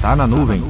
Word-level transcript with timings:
Tá 0.00 0.16
na 0.16 0.26
nuvem. 0.26 0.62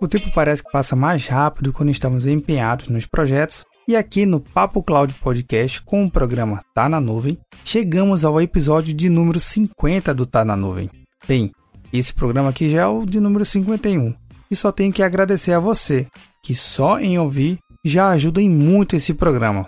O 0.00 0.06
tempo 0.06 0.30
parece 0.32 0.62
que 0.62 0.70
passa 0.70 0.94
mais 0.94 1.26
rápido 1.26 1.72
quando 1.72 1.90
estamos 1.90 2.24
empenhados 2.24 2.88
nos 2.88 3.04
projetos, 3.04 3.64
e 3.88 3.96
aqui 3.96 4.24
no 4.24 4.38
Papo 4.38 4.80
Cloud 4.80 5.12
Podcast, 5.14 5.82
com 5.82 6.04
o 6.04 6.10
programa 6.10 6.62
Tá 6.72 6.88
na 6.88 7.00
Nuvem, 7.00 7.36
chegamos 7.64 8.24
ao 8.24 8.40
episódio 8.40 8.94
de 8.94 9.08
número 9.08 9.40
50 9.40 10.14
do 10.14 10.24
Tá 10.24 10.44
na 10.44 10.54
Nuvem. 10.54 10.88
Bem, 11.26 11.50
esse 11.92 12.14
programa 12.14 12.50
aqui 12.50 12.70
já 12.70 12.82
é 12.82 12.86
o 12.86 13.04
de 13.04 13.18
número 13.18 13.44
51, 13.44 14.14
e 14.48 14.54
só 14.54 14.70
tenho 14.70 14.92
que 14.92 15.02
agradecer 15.02 15.52
a 15.52 15.58
você, 15.58 16.06
que 16.44 16.54
só 16.54 17.00
em 17.00 17.18
ouvir 17.18 17.58
já 17.84 18.10
ajuda 18.10 18.40
em 18.40 18.48
muito 18.48 18.94
esse 18.94 19.12
programa. 19.12 19.66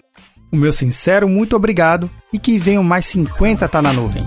O 0.53 0.57
meu 0.57 0.73
sincero 0.73 1.29
muito 1.29 1.57
obrigado 1.57 2.09
e 2.33 2.39
que 2.39 2.59
venham 2.59 2.83
mais 2.83 3.07
50 3.07 3.69
Tá 3.69 3.83
na 3.83 3.93
Nuvem. 3.93 4.25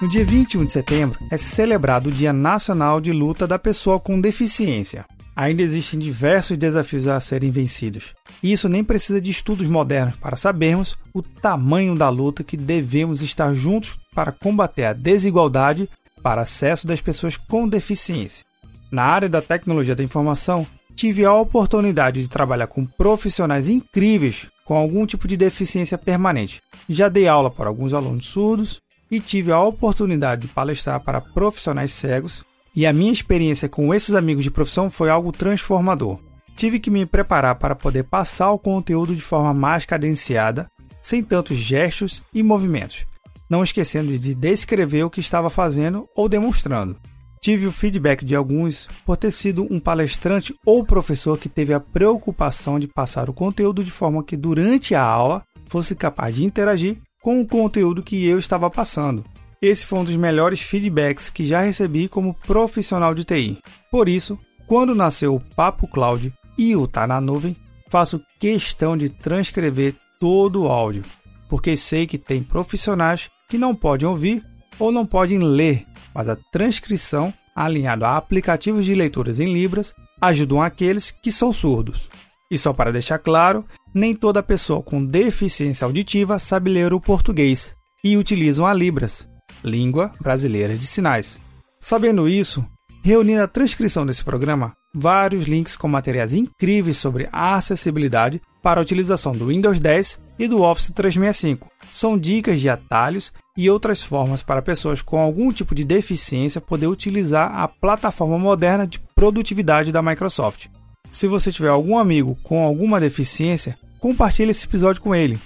No 0.00 0.08
dia 0.08 0.24
21 0.24 0.64
de 0.64 0.72
setembro 0.72 1.18
é 1.30 1.36
celebrado 1.36 2.08
o 2.08 2.12
Dia 2.12 2.32
Nacional 2.32 3.00
de 3.00 3.12
Luta 3.12 3.46
da 3.46 3.58
Pessoa 3.58 4.00
com 4.00 4.20
Deficiência. 4.20 5.04
Ainda 5.36 5.62
existem 5.62 5.98
diversos 5.98 6.56
desafios 6.56 7.06
a 7.06 7.20
serem 7.20 7.50
vencidos. 7.50 8.14
E 8.42 8.52
isso 8.52 8.68
nem 8.68 8.82
precisa 8.82 9.20
de 9.20 9.30
estudos 9.30 9.66
modernos 9.66 10.16
para 10.16 10.36
sabermos 10.36 10.96
o 11.12 11.22
tamanho 11.22 11.94
da 11.94 12.08
luta 12.08 12.42
que 12.42 12.56
devemos 12.56 13.22
estar 13.22 13.52
juntos 13.52 13.98
para 14.14 14.32
combater 14.32 14.84
a 14.84 14.92
desigualdade 14.92 15.88
para 16.22 16.42
acesso 16.42 16.86
das 16.86 17.00
pessoas 17.00 17.36
com 17.36 17.68
deficiência. 17.68 18.44
Na 18.90 19.04
área 19.04 19.28
da 19.28 19.40
tecnologia 19.40 19.94
da 19.94 20.02
informação, 20.02 20.66
tive 20.96 21.24
a 21.24 21.32
oportunidade 21.32 22.20
de 22.20 22.28
trabalhar 22.28 22.66
com 22.66 22.84
profissionais 22.84 23.68
incríveis 23.68 24.48
com 24.64 24.74
algum 24.74 25.06
tipo 25.06 25.28
de 25.28 25.36
deficiência 25.36 25.96
permanente. 25.96 26.60
Já 26.88 27.08
dei 27.08 27.28
aula 27.28 27.50
para 27.50 27.68
alguns 27.68 27.94
alunos 27.94 28.26
surdos 28.26 28.80
e 29.10 29.20
tive 29.20 29.52
a 29.52 29.60
oportunidade 29.60 30.42
de 30.42 30.48
palestrar 30.48 31.00
para 31.00 31.20
profissionais 31.20 31.92
cegos, 31.92 32.44
e 32.74 32.86
a 32.86 32.92
minha 32.92 33.12
experiência 33.12 33.68
com 33.68 33.92
esses 33.92 34.14
amigos 34.14 34.44
de 34.44 34.50
profissão 34.50 34.88
foi 34.88 35.10
algo 35.10 35.32
transformador. 35.32 36.20
Tive 36.54 36.78
que 36.78 36.90
me 36.90 37.04
preparar 37.06 37.56
para 37.56 37.74
poder 37.74 38.04
passar 38.04 38.52
o 38.52 38.58
conteúdo 38.58 39.14
de 39.14 39.20
forma 39.20 39.52
mais 39.52 39.84
cadenciada, 39.84 40.70
sem 41.02 41.22
tantos 41.22 41.56
gestos 41.56 42.22
e 42.32 42.42
movimentos, 42.42 43.04
não 43.48 43.64
esquecendo 43.64 44.16
de 44.16 44.34
descrever 44.34 45.02
o 45.02 45.10
que 45.10 45.20
estava 45.20 45.50
fazendo 45.50 46.08
ou 46.14 46.28
demonstrando. 46.28 46.96
Tive 47.42 47.66
o 47.66 47.72
feedback 47.72 48.22
de 48.22 48.36
alguns 48.36 48.86
por 49.06 49.16
ter 49.16 49.30
sido 49.30 49.66
um 49.70 49.80
palestrante 49.80 50.54
ou 50.64 50.84
professor 50.84 51.38
que 51.38 51.48
teve 51.48 51.72
a 51.72 51.80
preocupação 51.80 52.78
de 52.78 52.86
passar 52.86 53.30
o 53.30 53.32
conteúdo 53.32 53.82
de 53.82 53.90
forma 53.90 54.22
que 54.22 54.36
durante 54.36 54.94
a 54.94 55.02
aula 55.02 55.42
fosse 55.66 55.96
capaz 55.96 56.34
de 56.34 56.44
interagir 56.44 56.98
com 57.22 57.40
o 57.40 57.46
conteúdo 57.46 58.02
que 58.02 58.26
eu 58.26 58.38
estava 58.38 58.68
passando. 58.68 59.24
Esse 59.62 59.86
foi 59.86 60.00
um 60.00 60.04
dos 60.04 60.16
melhores 60.16 60.60
feedbacks 60.60 61.30
que 61.30 61.46
já 61.46 61.62
recebi 61.62 62.08
como 62.08 62.34
profissional 62.46 63.14
de 63.14 63.24
TI. 63.24 63.58
Por 63.90 64.06
isso, 64.06 64.38
quando 64.66 64.94
nasceu 64.94 65.34
o 65.34 65.40
Papo 65.40 65.88
Cloud 65.88 66.32
e 66.58 66.76
o 66.76 66.86
Tá 66.86 67.06
na 67.06 67.22
Nuvem, 67.22 67.56
faço 67.88 68.20
questão 68.38 68.98
de 68.98 69.08
transcrever 69.08 69.94
todo 70.18 70.64
o 70.64 70.68
áudio, 70.68 71.04
porque 71.48 71.74
sei 71.74 72.06
que 72.06 72.18
tem 72.18 72.42
profissionais 72.42 73.30
que 73.48 73.56
não 73.56 73.74
podem 73.74 74.06
ouvir 74.06 74.44
ou 74.78 74.92
não 74.92 75.04
podem 75.04 75.38
ler, 75.38 75.86
mas 76.14 76.28
a 76.28 76.36
transcrição, 76.36 77.32
alinhado 77.54 78.04
a 78.04 78.16
aplicativos 78.16 78.84
de 78.84 78.94
leituras 78.94 79.40
em 79.40 79.52
Libras, 79.52 79.94
ajudam 80.20 80.62
aqueles 80.62 81.10
que 81.10 81.32
são 81.32 81.52
surdos. 81.52 82.08
E 82.50 82.58
só 82.58 82.72
para 82.72 82.92
deixar 82.92 83.18
claro, 83.18 83.64
nem 83.94 84.14
toda 84.14 84.42
pessoa 84.42 84.82
com 84.82 85.04
deficiência 85.04 85.84
auditiva 85.84 86.38
sabe 86.38 86.70
ler 86.70 86.92
o 86.92 87.00
português 87.00 87.74
e 88.02 88.16
utilizam 88.16 88.66
a 88.66 88.74
Libras, 88.74 89.28
língua 89.64 90.12
brasileira 90.20 90.76
de 90.76 90.86
sinais. 90.86 91.38
Sabendo 91.78 92.28
isso, 92.28 92.64
reuni 93.02 93.34
na 93.34 93.46
transcrição 93.46 94.04
desse 94.04 94.24
programa 94.24 94.74
vários 94.94 95.44
links 95.44 95.76
com 95.76 95.88
materiais 95.88 96.34
incríveis 96.34 96.98
sobre 96.98 97.28
acessibilidade 97.32 98.40
para 98.62 98.80
a 98.80 98.82
utilização 98.82 99.32
do 99.32 99.46
Windows 99.46 99.80
10 99.80 100.20
e 100.40 100.48
do 100.48 100.62
Office 100.62 100.90
365. 100.90 101.68
São 101.92 102.18
dicas 102.18 102.60
de 102.60 102.68
atalhos 102.68 103.30
e 103.56 103.68
outras 103.68 104.02
formas 104.02 104.42
para 104.42 104.62
pessoas 104.62 105.02
com 105.02 105.20
algum 105.20 105.52
tipo 105.52 105.74
de 105.74 105.84
deficiência 105.84 106.62
poder 106.62 106.86
utilizar 106.86 107.54
a 107.54 107.68
plataforma 107.68 108.38
moderna 108.38 108.86
de 108.86 108.98
produtividade 109.14 109.92
da 109.92 110.00
Microsoft. 110.00 110.68
Se 111.10 111.26
você 111.26 111.52
tiver 111.52 111.68
algum 111.68 111.98
amigo 111.98 112.38
com 112.42 112.64
alguma 112.64 112.98
deficiência, 112.98 113.78
compartilhe 113.98 114.52
esse 114.52 114.64
episódio 114.64 115.02
com 115.02 115.14
ele. 115.14 115.38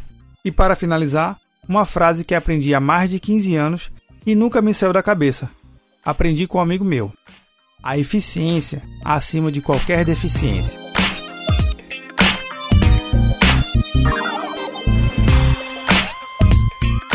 E 0.44 0.52
para 0.52 0.76
finalizar, 0.76 1.38
uma 1.68 1.84
frase 1.84 2.24
que 2.24 2.34
aprendi 2.34 2.72
há 2.72 2.78
mais 2.78 3.10
de 3.10 3.18
15 3.18 3.56
anos 3.56 3.90
e 4.24 4.36
nunca 4.36 4.62
me 4.62 4.72
saiu 4.72 4.92
da 4.92 5.02
cabeça. 5.02 5.50
Aprendi 6.04 6.46
com 6.46 6.58
um 6.58 6.60
amigo 6.60 6.84
meu. 6.84 7.10
A 7.82 7.98
eficiência 7.98 8.80
acima 9.04 9.50
de 9.50 9.60
qualquer 9.60 10.04
deficiência. 10.04 10.83